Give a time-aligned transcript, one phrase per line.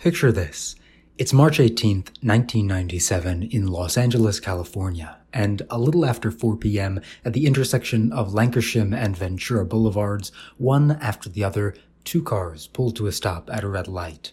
[0.00, 0.76] Picture this.
[1.18, 7.00] It's March 18th, 1997 in Los Angeles, California, and a little after 4 p.m.
[7.24, 11.74] at the intersection of Lankershim and Ventura Boulevards, one after the other,
[12.04, 14.30] two cars pull to a stop at a red light.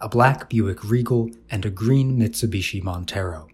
[0.00, 3.48] A black Buick Regal and a green Mitsubishi Montero.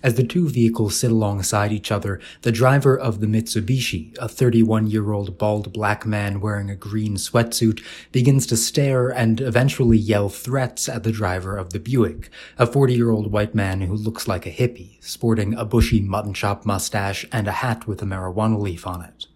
[0.00, 4.86] As the two vehicles sit alongside each other, the driver of the Mitsubishi, a 31
[4.86, 7.82] year old bald black man wearing a green sweatsuit,
[8.12, 12.94] begins to stare and eventually yell threats at the driver of the Buick, a 40
[12.94, 17.26] year old white man who looks like a hippie, sporting a bushy mutton chop mustache
[17.32, 19.26] and a hat with a marijuana leaf on it.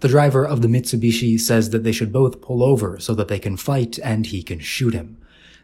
[0.00, 3.38] The driver of the Mitsubishi says that they should both pull over so that they
[3.38, 5.18] can fight and he can shoot him.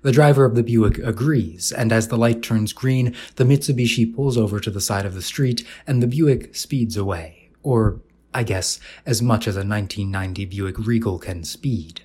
[0.06, 4.38] The driver of the Buick agrees, and as the light turns green, the Mitsubishi pulls
[4.38, 7.51] over to the side of the street and the Buick speeds away.
[7.65, 8.01] Or,
[8.32, 12.02] I guess, as much as a 1990 Buick Regal can speed.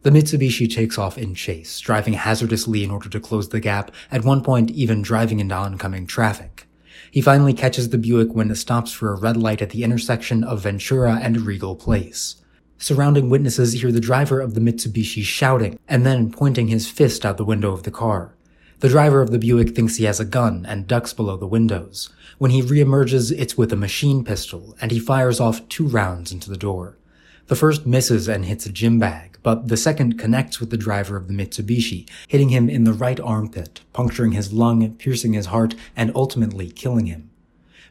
[0.00, 4.24] The Mitsubishi takes off in chase, driving hazardously in order to close the gap, at
[4.24, 6.66] one point even driving into oncoming traffic.
[7.10, 10.42] He finally catches the Buick when it stops for a red light at the intersection
[10.42, 12.36] of Ventura and Regal Place.
[12.78, 17.38] Surrounding witnesses hear the driver of the Mitsubishi shouting and then pointing his fist out
[17.38, 18.34] the window of the car.
[18.80, 22.10] The driver of the Buick thinks he has a gun and ducks below the windows.
[22.36, 26.50] When he reemerges, it's with a machine pistol, and he fires off two rounds into
[26.50, 26.98] the door.
[27.46, 31.16] The first misses and hits a gym bag, but the second connects with the driver
[31.16, 35.74] of the Mitsubishi, hitting him in the right armpit, puncturing his lung, piercing his heart,
[35.96, 37.30] and ultimately killing him.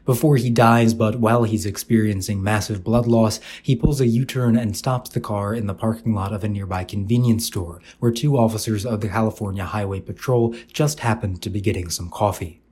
[0.06, 4.76] Before he dies, but while he's experiencing massive blood loss, he pulls a U-turn and
[4.76, 8.86] stops the car in the parking lot of a nearby convenience store, where two officers
[8.86, 12.62] of the California Highway Patrol just happened to be getting some coffee.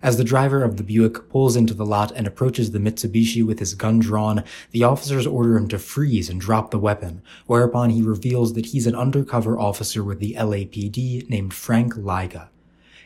[0.00, 3.58] As the driver of the Buick pulls into the lot and approaches the Mitsubishi with
[3.58, 8.02] his gun drawn, the officers order him to freeze and drop the weapon, whereupon he
[8.02, 12.50] reveals that he's an undercover officer with the LAPD named Frank Lyga.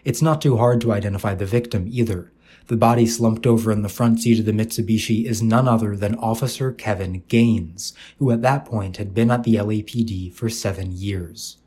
[0.05, 2.32] It's not too hard to identify the victim either.
[2.69, 6.15] The body slumped over in the front seat of the Mitsubishi is none other than
[6.15, 11.59] Officer Kevin Gaines, who at that point had been at the LAPD for seven years.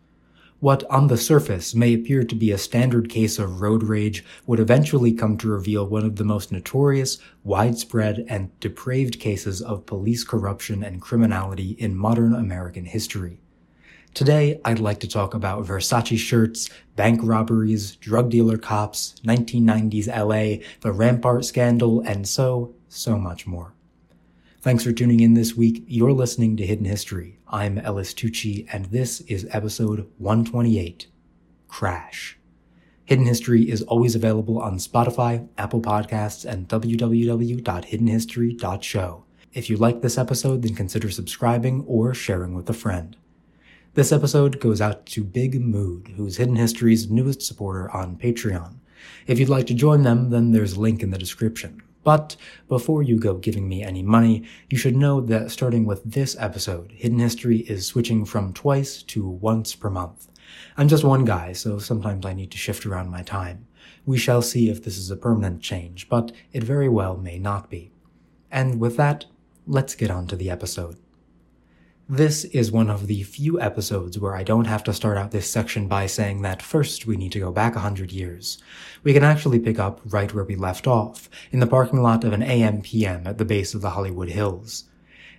[0.61, 4.59] What on the surface may appear to be a standard case of road rage would
[4.59, 10.23] eventually come to reveal one of the most notorious, widespread, and depraved cases of police
[10.23, 13.41] corruption and criminality in modern American history.
[14.15, 20.63] Today, I'd like to talk about Versace shirts, bank robberies, drug dealer cops, 1990s LA,
[20.79, 23.73] the Rampart scandal, and so, so much more.
[24.61, 25.83] Thanks for tuning in this week.
[25.85, 27.39] You're listening to Hidden History.
[27.49, 31.07] I'm Ellis Tucci, and this is episode 128
[31.67, 32.37] Crash.
[33.03, 39.23] Hidden History is always available on Spotify, Apple Podcasts, and www.hiddenhistory.show.
[39.51, 43.17] If you like this episode, then consider subscribing or sharing with a friend.
[43.95, 48.75] This episode goes out to Big Mood, who's Hidden History's newest supporter on Patreon.
[49.25, 51.81] If you'd like to join them, then there's a link in the description.
[52.03, 52.35] But
[52.67, 56.91] before you go giving me any money, you should know that starting with this episode,
[56.91, 60.27] Hidden History is switching from twice to once per month.
[60.75, 63.65] I'm just one guy, so sometimes I need to shift around my time.
[64.05, 67.69] We shall see if this is a permanent change, but it very well may not
[67.69, 67.93] be.
[68.51, 69.27] And with that,
[69.65, 70.97] let's get on to the episode.
[72.09, 75.49] This is one of the few episodes where I don't have to start out this
[75.49, 78.59] section by saying that first we need to go back a hundred years.
[79.03, 82.31] We can actually pick up right where we left off, in the parking lot of
[82.31, 84.83] an AM PM at the base of the Hollywood Hills.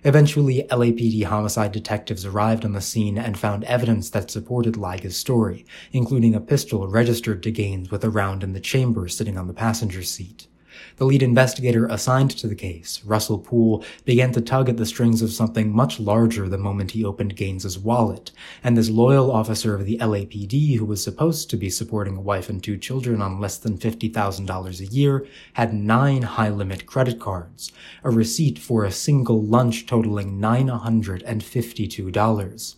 [0.03, 5.65] Eventually, LAPD homicide detectives arrived on the scene and found evidence that supported Lyga's story,
[5.93, 9.53] including a pistol registered to Gaines with a round in the chamber sitting on the
[9.53, 10.49] passenger seat.
[10.97, 15.21] The lead investigator assigned to the case, Russell Poole, began to tug at the strings
[15.21, 18.31] of something much larger the moment he opened Gaines's wallet,
[18.63, 22.49] and this loyal officer of the LAPD who was supposed to be supporting a wife
[22.49, 27.71] and two children on less than $50,000 a year had nine high-limit credit cards,
[28.03, 32.75] a receipt for a single lunch totaling $952.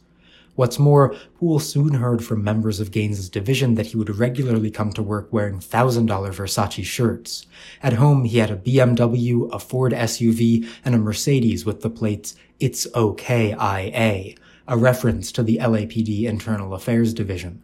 [0.55, 4.91] What's more, Poole soon heard from members of Gaines's division that he would regularly come
[4.93, 7.46] to work wearing $1,000 Versace shirts.
[7.81, 12.35] At home, he had a BMW, a Ford SUV, and a Mercedes with the plates,
[12.59, 14.35] It's Okay IA,
[14.67, 17.63] a reference to the LAPD Internal Affairs Division.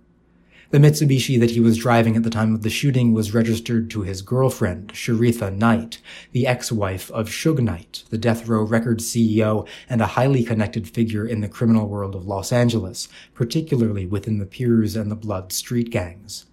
[0.71, 4.01] The Mitsubishi that he was driving at the time of the shooting was registered to
[4.01, 5.99] his girlfriend, Sharitha Knight,
[6.31, 11.27] the ex-wife of Suge Knight, the Death Row Records CEO and a highly connected figure
[11.27, 15.91] in the criminal world of Los Angeles, particularly within the Piers and the Blood street
[15.91, 16.47] gangs.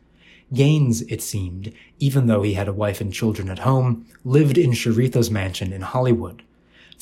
[0.52, 4.72] Gaines, it seemed, even though he had a wife and children at home, lived in
[4.72, 6.42] Sharitha's mansion in Hollywood.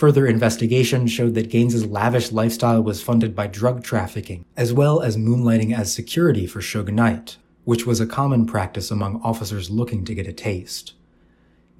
[0.00, 5.18] Further investigation showed that Gaines's lavish lifestyle was funded by drug trafficking, as well as
[5.18, 10.26] moonlighting as security for Knight, which was a common practice among officers looking to get
[10.26, 10.94] a taste.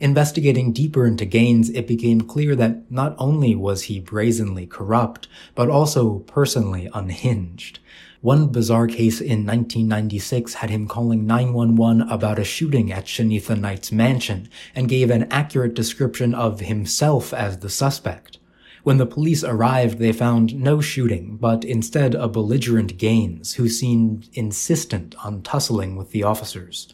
[0.01, 5.71] Investigating deeper into Gaines, it became clear that not only was he brazenly corrupt, but
[5.71, 7.79] also personally unhinged.
[8.23, 13.91] One bizarre case in 1996 had him calling 911 about a shooting at Sharitha Knight's
[13.91, 18.37] mansion and gave an accurate description of himself as the suspect.
[18.83, 24.29] When the police arrived, they found no shooting, but instead a belligerent Gaines who seemed
[24.35, 26.93] insistent on tussling with the officers.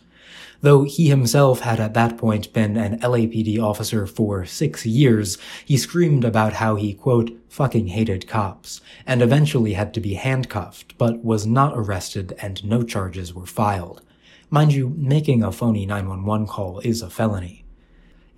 [0.63, 5.77] Though he himself had at that point been an LAPD officer for six years, he
[5.77, 11.23] screamed about how he, quote, fucking hated cops, and eventually had to be handcuffed, but
[11.23, 14.01] was not arrested and no charges were filed.
[14.49, 17.66] Mind you, making a phony 911 call is a felony.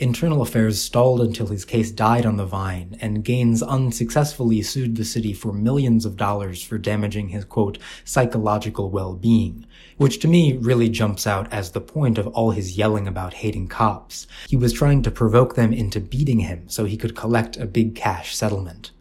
[0.00, 5.04] Internal affairs stalled until his case died on the vine, and Gaines unsuccessfully sued the
[5.04, 9.66] city for millions of dollars for damaging his quote, psychological well-being,
[9.96, 13.66] which to me really jumps out as the point of all his yelling about hating
[13.66, 14.28] cops.
[14.48, 17.96] He was trying to provoke them into beating him so he could collect a big
[17.96, 18.92] cash settlement.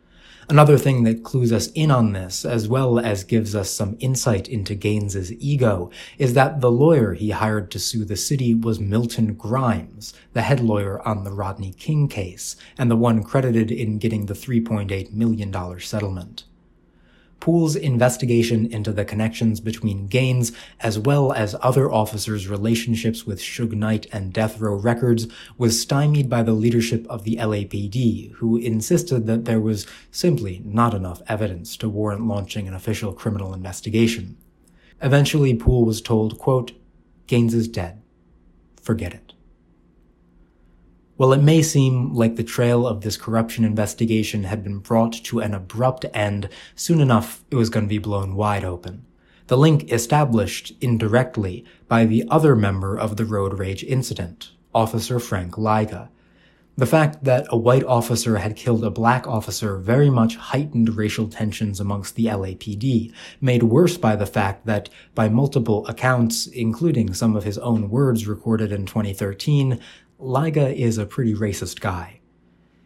[0.49, 4.47] Another thing that clues us in on this, as well as gives us some insight
[4.47, 9.33] into Gaines's ego, is that the lawyer he hired to sue the city was Milton
[9.33, 14.27] Grimes, the head lawyer on the Rodney King case, and the one credited in getting
[14.27, 16.45] the $3.8 million settlement.
[17.47, 20.51] Poole's investigation into the connections between Gaines
[20.81, 25.27] as well as other officers' relationships with Suge Knight and Death Row Records
[25.57, 30.94] was stymied by the leadership of the LAPD, who insisted that there was simply not
[30.94, 34.35] enough evidence to warrant launching an official criminal investigation.
[35.01, 36.73] Eventually, Poole was told, quote,
[37.27, 38.01] Gaines is dead.
[38.81, 39.31] Forget it.
[41.17, 45.39] While it may seem like the trail of this corruption investigation had been brought to
[45.39, 49.03] an abrupt end, soon enough it was going to be blown wide open.
[49.47, 55.55] The link established indirectly by the other member of the road rage incident, Officer Frank
[55.55, 56.09] Lyga.
[56.75, 61.27] The fact that a white officer had killed a black officer very much heightened racial
[61.27, 63.11] tensions amongst the LAPD,
[63.41, 68.27] made worse by the fact that, by multiple accounts, including some of his own words
[68.27, 69.79] recorded in 2013,
[70.19, 72.21] Lyga is a pretty racist guy.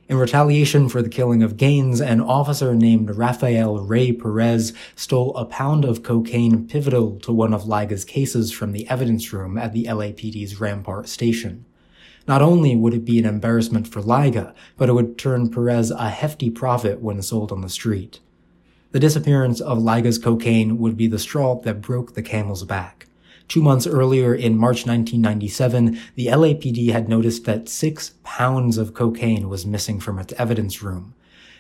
[0.10, 5.46] In retaliation for the killing of Gaines, an officer named Rafael Ray Perez stole a
[5.46, 9.86] pound of cocaine pivotal to one of Lyga's cases from the evidence room at the
[9.86, 11.64] LAPD's Rampart station.
[12.28, 16.10] Not only would it be an embarrassment for Lyga, but it would turn Perez a
[16.10, 18.20] hefty profit when sold on the street.
[18.92, 23.08] The disappearance of Lyga's cocaine would be the straw that broke the camel's back.
[23.52, 29.50] Two months earlier, in March 1997, the LAPD had noticed that six pounds of cocaine
[29.50, 31.14] was missing from its evidence room.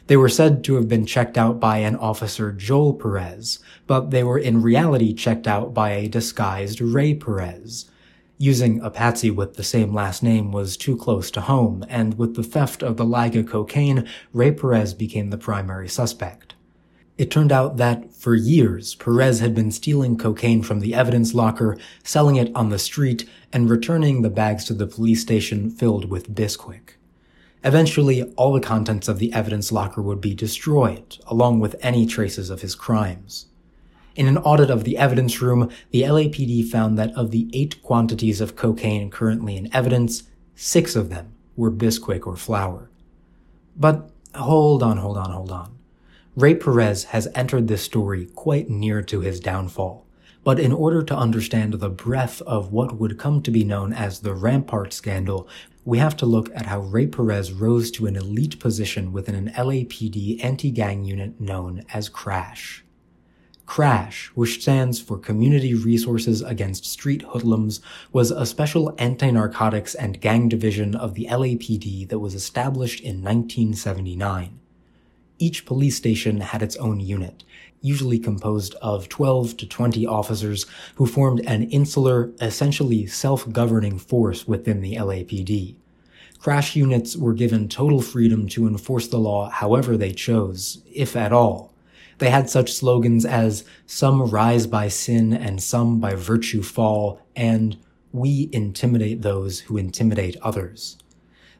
[0.07, 4.23] They were said to have been checked out by an officer Joel Perez, but they
[4.23, 7.91] were in reality checked out by a disguised Ray Perez.
[8.37, 12.37] Using a patsy with the same last name was too close to home, and with
[12.37, 16.53] the theft of the Lyga cocaine, Ray Perez became the primary suspect.
[17.17, 21.77] It turned out that, for years, Perez had been stealing cocaine from the evidence locker,
[22.03, 26.33] selling it on the street, and returning the bags to the police station filled with
[26.33, 26.95] Bisquick.
[27.63, 32.49] Eventually, all the contents of the evidence locker would be destroyed, along with any traces
[32.49, 33.45] of his crimes.
[34.15, 38.41] In an audit of the evidence room, the LAPD found that of the eight quantities
[38.41, 40.23] of cocaine currently in evidence,
[40.55, 42.89] six of them were Bisquick or flour.
[43.75, 45.77] But hold on, hold on, hold on.
[46.37, 50.07] Ray Perez has entered this story quite near to his downfall.
[50.45, 54.21] But in order to understand the breadth of what would come to be known as
[54.21, 55.49] the Rampart scandal,
[55.83, 59.51] we have to look at how Ray Perez rose to an elite position within an
[59.57, 62.85] LAPD anti-gang unit known as CRASH.
[63.65, 67.81] CRASH, which stands for Community Resources Against Street Hoodlums,
[68.13, 74.60] was a special anti-narcotics and gang division of the LAPD that was established in 1979
[75.41, 77.43] each police station had its own unit,
[77.81, 84.81] usually composed of 12 to 20 officers who formed an insular, essentially self-governing force within
[84.81, 85.75] the LAPD.
[86.39, 91.33] Crash units were given total freedom to enforce the law however they chose, if at
[91.33, 91.73] all.
[92.19, 97.77] They had such slogans as, some rise by sin and some by virtue fall, and
[98.11, 100.97] we intimidate those who intimidate others.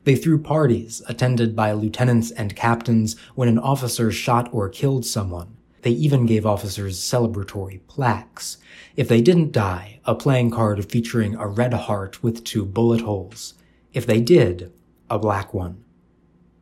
[0.03, 5.57] They threw parties, attended by lieutenants and captains, when an officer shot or killed someone.
[5.83, 8.57] They even gave officers celebratory plaques.
[8.95, 13.55] If they didn't die, a playing card featuring a red heart with two bullet holes.
[13.93, 14.71] If they did,
[15.09, 15.83] a black one.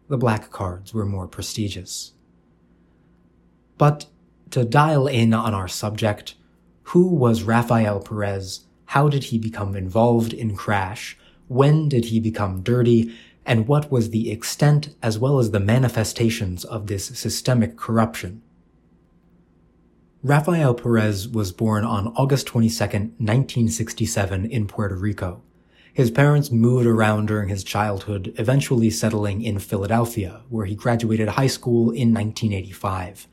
[0.08, 2.14] The black cards were more prestigious.
[3.78, 4.08] But
[4.52, 6.36] to dial in on our subject,
[6.84, 8.66] who was Rafael Perez?
[8.86, 11.18] How did he become involved in Crash?
[11.48, 13.14] When did he become dirty?
[13.46, 18.42] And what was the extent as well as the manifestations of this systemic corruption?
[20.22, 25.42] Rafael Perez was born on August 22, 1967 in Puerto Rico.
[25.94, 31.48] His parents moved around during his childhood, eventually settling in Philadelphia, where he graduated high
[31.48, 33.28] school in 1985.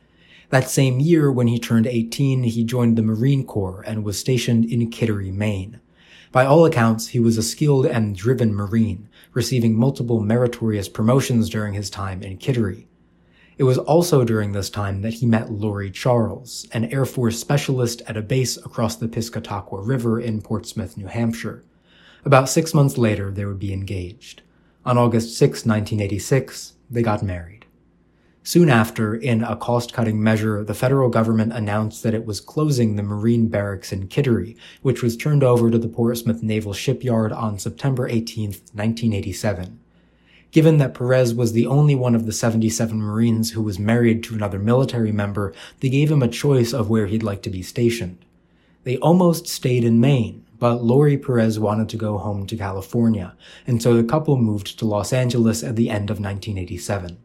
[0.51, 4.65] That same year, when he turned 18, he joined the Marine Corps and was stationed
[4.65, 5.81] in Kittery, Maine.
[6.31, 11.75] By all accounts, he was a skilled and driven Marine, receiving multiple meritorious promotions during
[11.75, 12.89] his time in Kittery.
[13.59, 18.03] It was also during this time that he met Laurie Charles, an Air Force specialist
[18.07, 21.65] at a base across the Piscataqua River in Portsmouth, New Hampshire.
[22.25, 24.43] About six months later, they would be engaged.
[24.85, 27.56] On August 6, 1986, they got married.
[28.47, 33.03] Soon after, in a cost-cutting measure, the federal government announced that it was closing the
[33.03, 38.07] Marine barracks in Kittery, which was turned over to the Portsmouth Naval Shipyard on September
[38.09, 39.81] 18, 1987.
[40.53, 44.37] Given that Perez was the only one of the 77 Marines who was married to
[44.37, 48.25] another military member, they gave him a choice of where he'd like to be stationed.
[48.85, 53.35] They almost stayed in Maine, but Laurie Perez wanted to go home to California,
[53.67, 57.19] and so the couple moved to Los Angeles at the end of 1987.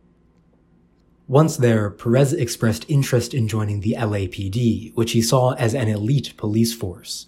[1.28, 6.36] Once there, Perez expressed interest in joining the LAPD, which he saw as an elite
[6.36, 7.28] police force.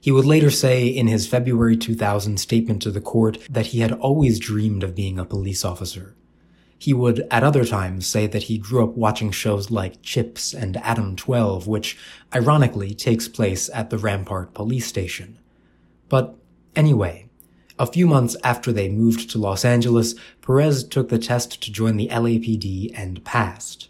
[0.00, 3.92] He would later say in his February 2000 statement to the court that he had
[3.92, 6.16] always dreamed of being a police officer.
[6.76, 10.76] He would, at other times, say that he grew up watching shows like Chips and
[10.78, 11.96] Adam 12, which,
[12.34, 15.38] ironically, takes place at the Rampart police station.
[16.08, 16.34] But
[16.74, 17.28] anyway,
[17.82, 21.96] a few months after they moved to Los Angeles, Perez took the test to join
[21.96, 23.88] the LAPD and passed.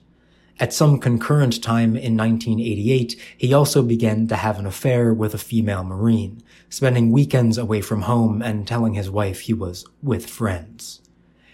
[0.58, 5.38] At some concurrent time in 1988, he also began to have an affair with a
[5.38, 11.02] female Marine, spending weekends away from home and telling his wife he was with friends.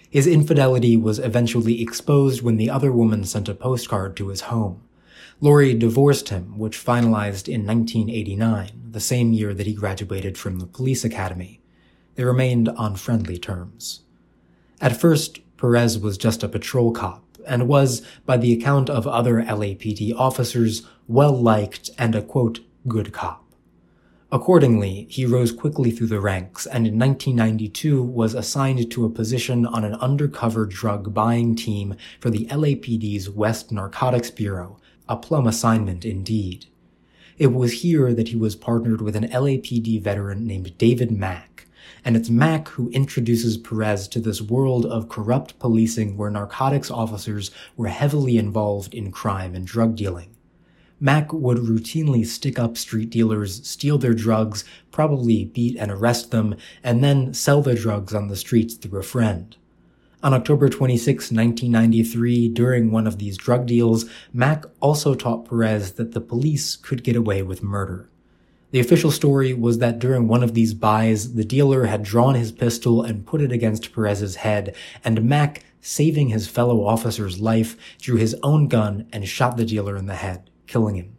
[0.09, 4.81] His infidelity was eventually exposed when the other woman sent a postcard to his home.
[5.41, 10.67] Laurie divorced him, which finalized in 1989, the same year that he graduated from the
[10.67, 11.61] police academy.
[12.19, 14.01] They remained on friendly terms.
[14.81, 19.41] At first, Perez was just a patrol cop, and was, by the account of other
[19.41, 22.59] LAPD officers, well liked and a quote,
[22.89, 23.45] good cop.
[24.33, 29.65] Accordingly, he rose quickly through the ranks and in 1992 was assigned to a position
[29.65, 36.05] on an undercover drug buying team for the LAPD's West Narcotics Bureau, a plum assignment
[36.05, 36.67] indeed.
[37.39, 41.58] It was here that he was partnered with an LAPD veteran named David Mack,
[42.05, 47.51] and it's Mack who introduces Perez to this world of corrupt policing where narcotics officers
[47.77, 50.35] were heavily involved in crime and drug dealing.
[51.01, 56.57] Mack would routinely stick up street dealers, steal their drugs, probably beat and arrest them,
[56.83, 59.57] and then sell the drugs on the streets through a friend.
[60.21, 66.11] On October 26, 1993, during one of these drug deals, Mack also taught Perez that
[66.11, 68.11] the police could get away with murder.
[68.71, 72.53] The official story was that during one of these buys, the dealer had drawn his
[72.53, 78.17] pistol and put it against Perez's head, and Mack, saving his fellow officer's life, drew
[78.17, 81.17] his own gun and shot the dealer in the head, killing him.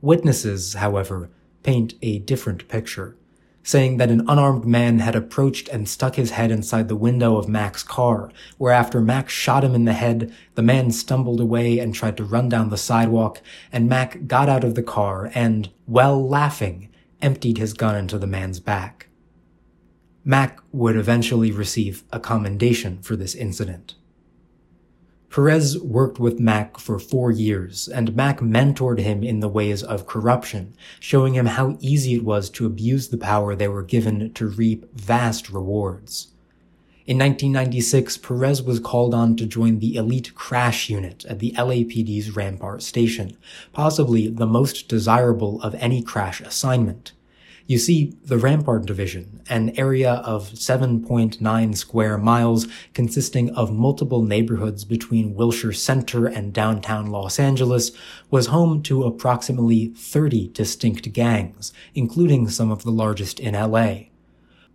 [0.00, 1.30] Witnesses, however,
[1.64, 3.16] paint a different picture
[3.64, 7.48] saying that an unarmed man had approached and stuck his head inside the window of
[7.48, 11.94] Mack's car, where after Mack shot him in the head, the man stumbled away and
[11.94, 13.40] tried to run down the sidewalk,
[13.72, 16.90] and Mack got out of the car and, while laughing,
[17.22, 19.08] emptied his gun into the man's back.
[20.24, 23.94] Mack would eventually receive a commendation for this incident.
[25.34, 30.06] Perez worked with Mack for four years, and Mack mentored him in the ways of
[30.06, 34.46] corruption, showing him how easy it was to abuse the power they were given to
[34.46, 36.28] reap vast rewards.
[37.04, 42.36] In 1996, Perez was called on to join the elite crash unit at the LAPD's
[42.36, 43.36] Rampart station,
[43.72, 47.10] possibly the most desirable of any crash assignment.
[47.66, 54.84] You see, the Rampart Division, an area of 7.9 square miles consisting of multiple neighborhoods
[54.84, 57.90] between Wilshire Center and downtown Los Angeles,
[58.30, 64.08] was home to approximately 30 distinct gangs, including some of the largest in LA.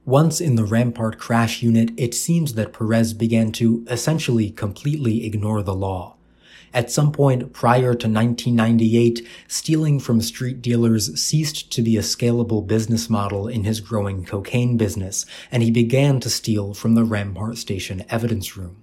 [0.04, 5.62] Once in the Rampart crash unit, it seems that Perez began to essentially completely ignore
[5.62, 6.16] the law.
[6.74, 12.66] At some point prior to 1998, stealing from street dealers ceased to be a scalable
[12.66, 17.58] business model in his growing cocaine business, and he began to steal from the Rampart
[17.58, 18.78] Station evidence room.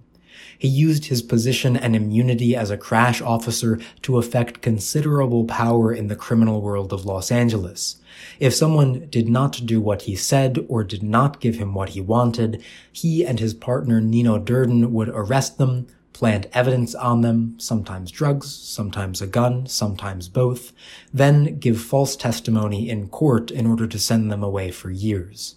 [0.59, 6.09] He used his position and immunity as a crash officer to effect considerable power in
[6.09, 7.97] the criminal world of Los Angeles.
[8.41, 12.01] If someone did not do what he said or did not give him what he
[12.01, 18.11] wanted, he and his partner Nino Durden would arrest them, plant evidence on them, sometimes
[18.11, 20.73] drugs, sometimes a gun, sometimes both,
[21.13, 25.57] then give false testimony in court in order to send them away for years.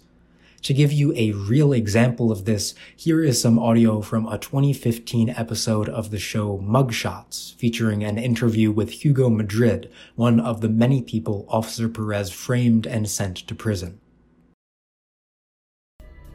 [0.64, 5.30] To give you a real example of this, here is some audio from a 2015
[5.30, 11.00] episode of the show Mugshots, featuring an interview with Hugo Madrid, one of the many
[11.00, 13.98] people Officer Perez framed and sent to prison.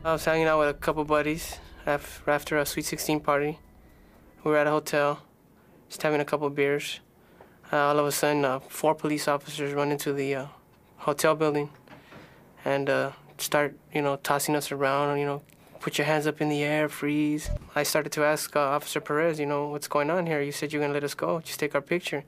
[0.03, 3.59] I was hanging out with a couple buddies after a Sweet 16 party.
[4.45, 5.23] We were at a hotel,
[5.89, 6.99] just having a couple beers.
[7.73, 10.45] Uh, all of a sudden, uh, four police officers run into the uh,
[10.97, 11.71] hotel building
[12.63, 15.41] and uh, start, you know, tossing us around, you know,
[15.79, 17.49] put your hands up in the air, freeze.
[17.73, 20.39] I started to ask uh, Officer Perez, you know, what's going on here?
[20.43, 22.23] You said you're going to let us go, just take our picture.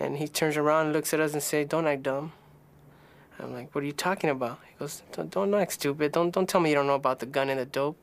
[0.00, 2.32] And he turns around looks at us and says, don't act dumb.
[3.38, 4.60] I'm like, what are you talking about?
[4.70, 6.12] He goes, don't, don't act stupid.
[6.12, 7.98] Don't, don't tell me you don't know about the gun and the dope.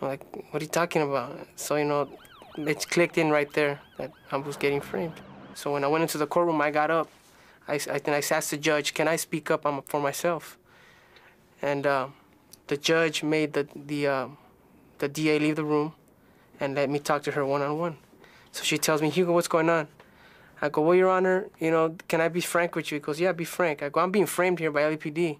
[0.00, 1.48] I'm like, what are you talking about?
[1.56, 2.08] So, you know,
[2.66, 5.14] it clicked in right there that I was getting framed.
[5.54, 7.08] So when I went into the courtroom, I got up.
[7.66, 10.58] I, I, I asked the judge, can I speak up for myself?
[11.60, 12.08] And uh,
[12.66, 14.28] the judge made the, the, uh,
[14.98, 15.92] the DA leave the room
[16.60, 17.96] and let me talk to her one-on-one.
[18.52, 19.88] So she tells me, Hugo, what's going on?
[20.60, 22.96] I go, well, Your Honor, you know, can I be frank with you?
[22.96, 23.82] He goes, yeah, be frank.
[23.82, 25.38] I go, I'm being framed here by LAPD.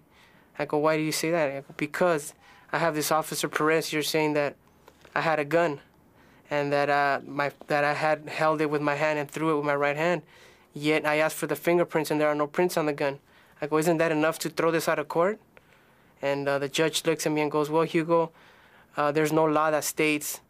[0.57, 1.49] I go, why do you say that?
[1.49, 2.33] I go, because
[2.71, 4.55] I have this officer Perez here saying that
[5.15, 5.81] I had a gun
[6.49, 9.57] and that uh, my that I had held it with my hand and threw it
[9.57, 10.21] with my right hand.
[10.73, 13.19] Yet I asked for the fingerprints and there are no prints on the gun.
[13.61, 15.39] I go, isn't that enough to throw this out of court?
[16.21, 18.31] And uh, the judge looks at me and goes, well, Hugo,
[18.95, 20.41] uh, there's no law that states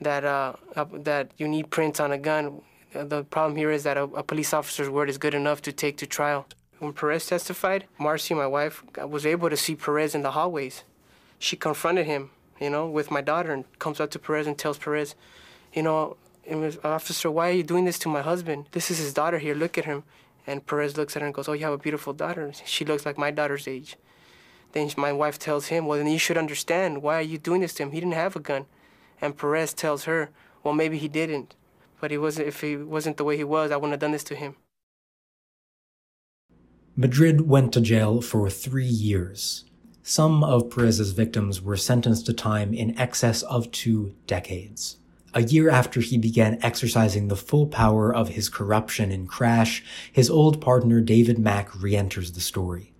[0.00, 0.54] that uh,
[0.92, 2.62] that you need prints on a gun.
[2.92, 5.96] The problem here is that a, a police officer's word is good enough to take
[5.98, 6.46] to trial.
[6.78, 10.84] When Perez testified, Marcy, my wife, was able to see Perez in the hallways.
[11.38, 14.78] She confronted him, you know, with my daughter and comes up to Perez and tells
[14.78, 15.14] Perez,
[15.74, 16.16] you know,
[16.84, 18.66] officer, why are you doing this to my husband?
[18.72, 19.54] This is his daughter here.
[19.54, 20.04] Look at him.
[20.46, 22.52] And Perez looks at her and goes, oh, you have a beautiful daughter.
[22.64, 23.96] She looks like my daughter's age.
[24.72, 27.02] Then my wife tells him, well, then you should understand.
[27.02, 27.92] Why are you doing this to him?
[27.92, 28.66] He didn't have a gun.
[29.20, 30.30] And Perez tells her,
[30.62, 31.54] well, maybe he didn't.
[32.00, 34.24] But he wasn't, if he wasn't the way he was, I wouldn't have done this
[34.24, 34.56] to him.
[36.96, 39.64] Madrid went to jail for three years.
[40.02, 44.98] Some of Perez's victims were sentenced to time in excess of two decades.
[45.36, 50.30] A year after he began exercising the full power of his corruption in Crash, his
[50.30, 52.92] old partner David Mack re-enters the story.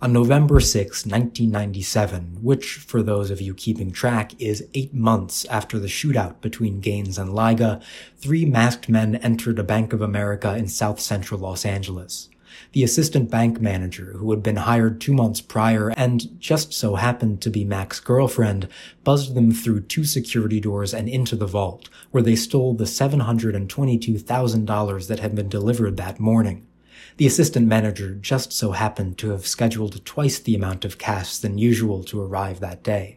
[0.00, 5.78] On November 6, 1997, which, for those of you keeping track, is eight months after
[5.78, 7.82] the shootout between Gaines and Lyga,
[8.16, 12.30] three masked men entered a Bank of America in south central Los Angeles
[12.72, 17.40] the assistant bank manager who had been hired two months prior and just so happened
[17.42, 18.66] to be Mack's girlfriend,
[19.04, 25.08] buzzed them through two security doors and into the vault, where they stole the $722,000
[25.08, 26.66] that had been delivered that morning.
[27.16, 31.56] The assistant manager just so happened to have scheduled twice the amount of cash than
[31.56, 33.16] usual to arrive that day.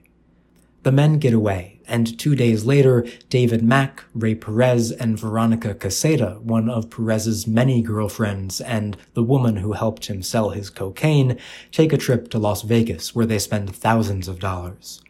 [0.84, 6.40] The men get away, and two days later, David Mack, Ray Perez, and Veronica Caseta,
[6.42, 11.38] one of Perez's many girlfriends and the woman who helped him sell his cocaine,
[11.72, 15.02] take a trip to Las Vegas where they spend thousands of dollars.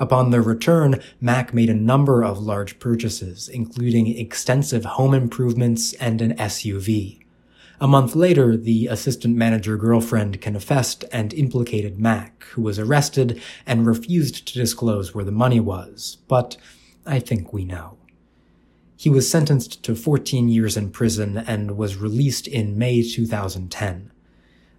[0.00, 6.22] Upon their return, Mack made a number of large purchases, including extensive home improvements and
[6.22, 7.18] an SUV.
[7.80, 13.86] A month later, the assistant manager girlfriend confessed and implicated Mack, who was arrested and
[13.86, 16.56] refused to disclose where the money was, but
[17.06, 17.98] I think we know.
[18.96, 24.10] He was sentenced to 14 years in prison and was released in May 2010.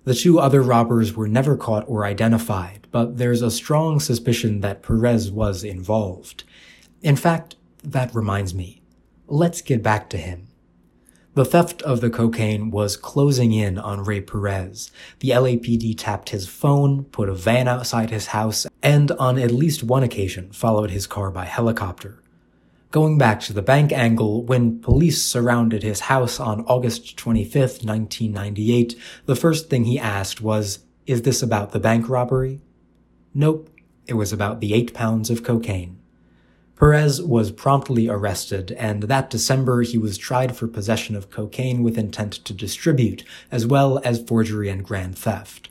[0.04, 4.84] The two other robbers were never caught or identified, but there's a strong suspicion that
[4.84, 6.44] Perez was involved.
[7.02, 8.82] In fact, that reminds me.
[9.28, 10.49] Let's get back to him.
[11.36, 14.92] The theft of the cocaine was closing in on Ray Perez.
[15.20, 19.84] The LAPD tapped his phone, put a van outside his house, and on at least
[19.84, 22.20] one occasion followed his car by helicopter.
[22.90, 28.96] Going back to the bank angle, when police surrounded his house on August 25, 1998,
[29.28, 32.62] the first thing he asked was, Is this about the bank robbery?
[33.36, 33.70] Nope,
[34.08, 35.99] it was about the eight pounds of cocaine.
[36.80, 41.98] Perez was promptly arrested, and that December he was tried for possession of cocaine with
[41.98, 45.68] intent to distribute, as well as forgery and grand theft.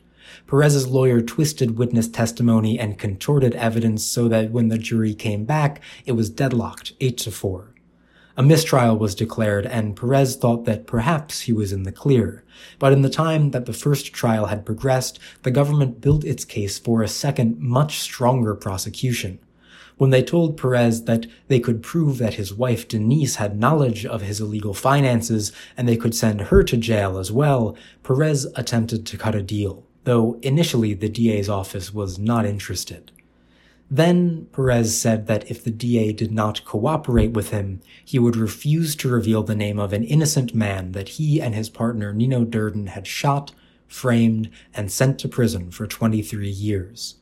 [0.46, 5.80] Perez's lawyer twisted witness testimony and contorted evidence so that when the jury came back,
[6.04, 7.72] it was deadlocked 8 to 4.
[8.36, 12.44] A mistrial was declared, and Perez thought that perhaps he was in the clear.
[12.78, 16.78] But in the time that the first trial had progressed, the government built its case
[16.78, 19.38] for a second, much stronger prosecution.
[19.98, 24.22] When they told Perez that they could prove that his wife Denise had knowledge of
[24.22, 29.18] his illegal finances and they could send her to jail as well, Perez attempted to
[29.18, 33.10] cut a deal, though initially the DA's office was not interested.
[33.90, 38.94] Then Perez said that if the DA did not cooperate with him, he would refuse
[38.96, 42.88] to reveal the name of an innocent man that he and his partner Nino Durden
[42.88, 43.52] had shot,
[43.88, 47.17] framed, and sent to prison for 23 years.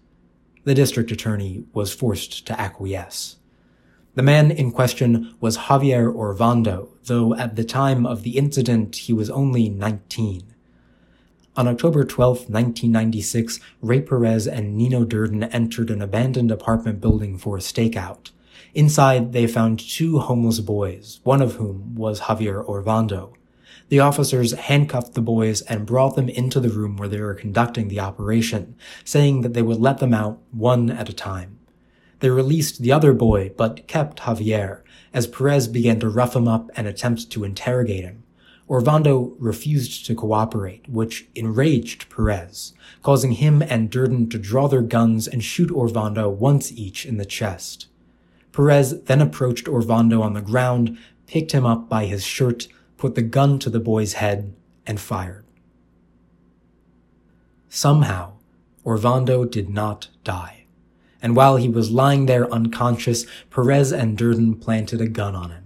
[0.66, 3.36] The district attorney was forced to acquiesce.
[4.16, 9.12] The man in question was Javier Orvando, though at the time of the incident he
[9.12, 10.42] was only 19.
[11.56, 17.56] On October 12, 1996, Ray Perez and Nino Durden entered an abandoned apartment building for
[17.56, 18.32] a stakeout.
[18.74, 23.35] Inside, they found two homeless boys, one of whom was Javier Orvando.
[23.88, 27.86] The officers handcuffed the boys and brought them into the room where they were conducting
[27.88, 31.58] the operation, saying that they would let them out one at a time.
[32.20, 36.70] They released the other boy, but kept Javier, as Perez began to rough him up
[36.74, 38.24] and attempt to interrogate him.
[38.68, 42.72] Orvando refused to cooperate, which enraged Perez,
[43.02, 47.24] causing him and Durden to draw their guns and shoot Orvando once each in the
[47.24, 47.86] chest.
[48.50, 53.22] Perez then approached Orvando on the ground, picked him up by his shirt, put the
[53.22, 54.54] gun to the boy's head,
[54.86, 55.44] and fired.
[57.68, 58.32] Somehow,
[58.84, 60.66] Orvando did not die,
[61.20, 65.64] and while he was lying there unconscious, Perez and Durden planted a gun on him.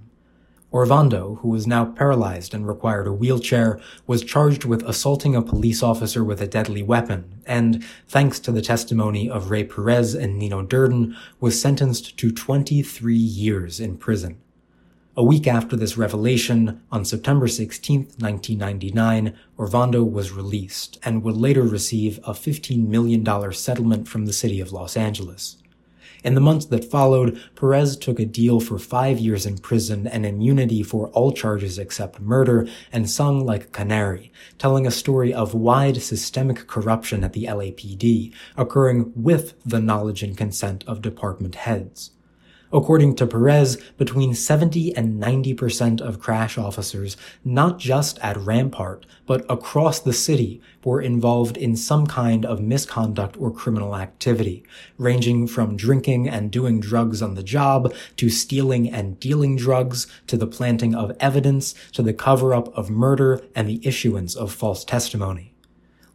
[0.72, 5.82] Orvando, who was now paralyzed and required a wheelchair, was charged with assaulting a police
[5.82, 10.62] officer with a deadly weapon, and, thanks to the testimony of Ray Perez and Nino
[10.62, 14.40] Durden, was sentenced to 23 years in prison.
[15.16, 21.62] A week after this revelation, on September 16, 1999, Orvando was released and would later
[21.62, 25.56] receive a $15 million settlement from the city of Los Angeles.
[26.22, 30.24] In the months that followed, Perez took a deal for five years in prison and
[30.24, 35.54] immunity for all charges except murder and sung like a canary, telling a story of
[35.54, 42.12] wide systemic corruption at the LAPD, occurring with the knowledge and consent of department heads.
[42.72, 49.44] According to Perez, between 70 and 90% of crash officers, not just at Rampart, but
[49.50, 54.62] across the city, were involved in some kind of misconduct or criminal activity,
[54.98, 60.36] ranging from drinking and doing drugs on the job, to stealing and dealing drugs, to
[60.36, 65.49] the planting of evidence, to the cover-up of murder and the issuance of false testimony.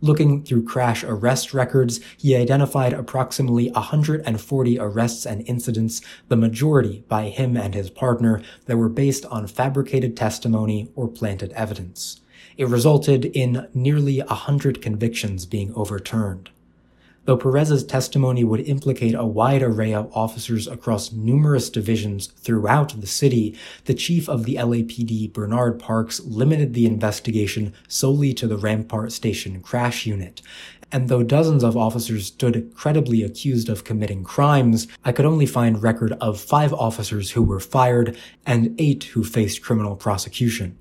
[0.05, 7.29] Looking through crash arrest records, he identified approximately 140 arrests and incidents, the majority by
[7.29, 12.21] him and his partner, that were based on fabricated testimony or planted evidence.
[12.55, 16.51] It resulted in nearly 100 convictions being overturned.
[17.25, 23.07] Though Perez's testimony would implicate a wide array of officers across numerous divisions throughout the
[23.07, 29.11] city, the chief of the LAPD, Bernard Parks, limited the investigation solely to the Rampart
[29.11, 30.43] Station crash unit.
[30.91, 35.81] And though dozens of officers stood credibly accused of committing crimes, I could only find
[35.81, 40.77] record of five officers who were fired and eight who faced criminal prosecution.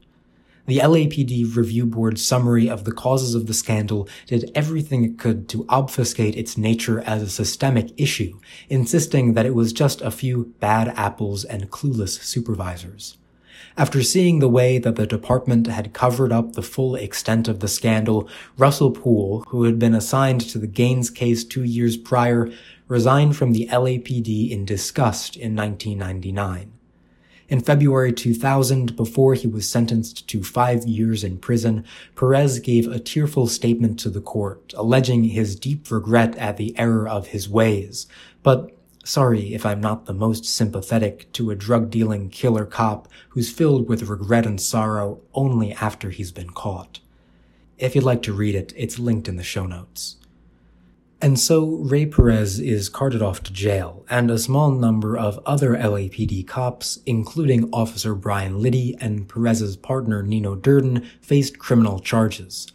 [0.66, 5.46] The LAPD Review Board's summary of the causes of the scandal did everything it could
[5.50, 10.54] to obfuscate its nature as a systemic issue, insisting that it was just a few
[10.60, 13.18] bad apples and clueless supervisors.
[13.76, 17.68] After seeing the way that the department had covered up the full extent of the
[17.68, 22.50] scandal, Russell Poole, who had been assigned to the Gaines case two years prior,
[22.88, 26.73] resigned from the LAPD in disgust in 1999.
[27.46, 31.84] In February 2000, before he was sentenced to five years in prison,
[32.16, 37.06] Perez gave a tearful statement to the court, alleging his deep regret at the error
[37.06, 38.06] of his ways.
[38.42, 43.52] But sorry if I'm not the most sympathetic to a drug dealing killer cop who's
[43.52, 47.00] filled with regret and sorrow only after he's been caught.
[47.76, 50.16] If you'd like to read it, it's linked in the show notes.
[51.24, 55.70] And so Ray Perez is carted off to jail, and a small number of other
[55.70, 62.70] LAPD cops, including Officer Brian Liddy and Perez's partner Nino Durden, faced criminal charges.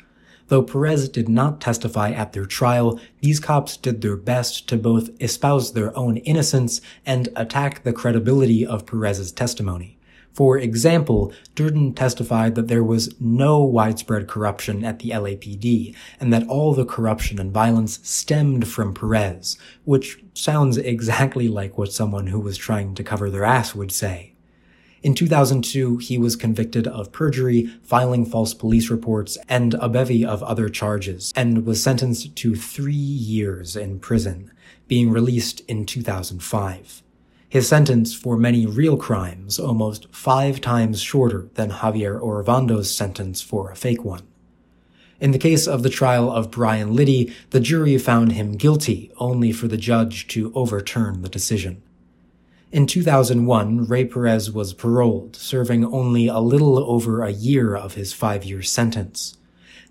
[0.47, 5.11] Though Perez did not testify at their trial, these cops did their best to both
[5.21, 9.98] espouse their own innocence and attack the credibility of Perez's testimony,
[10.33, 16.47] For example, Durden testified that there was no widespread corruption at the LAPD and that
[16.47, 22.39] all the corruption and violence stemmed from Perez, which sounds exactly like what someone who
[22.39, 24.33] was trying to cover their ass would say.
[25.01, 30.43] In 2002, he was convicted of perjury, filing false police reports, and a bevy of
[30.43, 34.51] other charges, and was sentenced to three years in prison,
[34.87, 37.01] being released in 2005.
[37.49, 43.71] His sentence for many real crimes almost five times shorter than Javier Orovando's sentence for
[43.71, 44.21] a fake one.
[45.19, 49.51] In the case of the trial of Brian Liddy, the jury found him guilty only
[49.51, 51.81] for the judge to overturn the decision.
[52.71, 58.13] In 2001, Ray Perez was paroled, serving only a little over a year of his
[58.13, 59.37] five year sentence.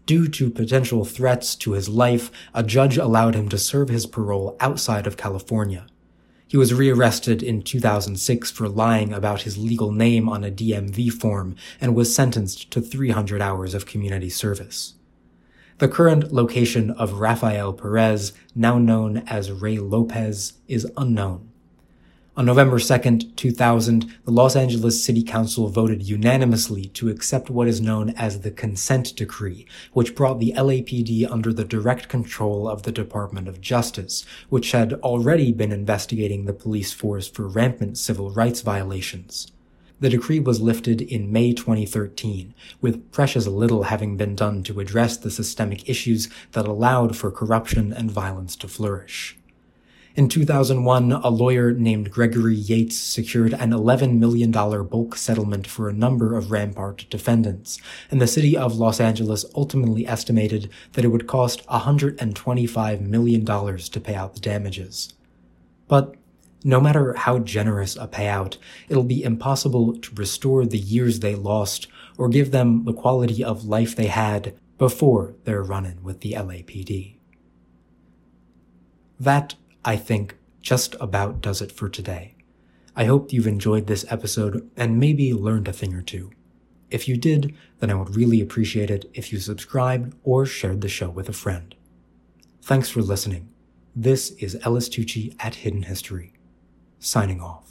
[0.07, 4.57] Due to potential threats to his life, a judge allowed him to serve his parole
[4.61, 5.89] outside of California.
[6.49, 11.55] He was rearrested in 2006 for lying about his legal name on a DMV form
[11.79, 14.95] and was sentenced to 300 hours of community service.
[15.77, 21.48] The current location of Rafael Perez, now known as Ray Lopez, is unknown.
[22.39, 27.81] On November 2, 2000, the Los Angeles City Council voted unanimously to accept what is
[27.81, 32.93] known as the Consent Decree, which brought the LAPD under the direct control of the
[32.93, 38.61] Department of Justice, which had already been investigating the police force for rampant civil rights
[38.61, 39.51] violations.
[39.99, 45.17] The decree was lifted in May 2013, with precious little having been done to address
[45.17, 49.38] the systemic issues that allowed for corruption and violence to flourish.
[50.19, 55.93] In 2001, a lawyer named Gregory Yates secured an $11 million bulk settlement for a
[55.93, 61.29] number of Rampart defendants, and the city of Los Angeles ultimately estimated that it would
[61.29, 65.15] cost $125 million to pay out the damages.
[65.87, 66.17] But
[66.65, 68.57] no matter how generous a payout,
[68.89, 73.67] it'll be impossible to restore the years they lost or give them the quality of
[73.67, 77.19] life they had before their run-in with the LAPD.
[79.21, 79.55] That
[79.89, 82.35] I think just about does it for today.
[82.95, 86.31] I hope you've enjoyed this episode and maybe learned a thing or two.
[86.91, 90.91] If you did, then I would really appreciate it if you subscribed or shared the
[90.91, 91.75] show with a friend.
[92.61, 93.49] Thanks for listening.
[93.97, 96.35] This is Ellis Tucci at Hidden History,
[96.99, 97.68] signing off.